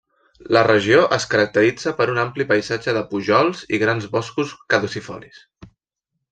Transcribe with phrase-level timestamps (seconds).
[0.55, 5.41] La regió es caracteritza per un ampli paisatge de pujols i grans boscos caducifolis.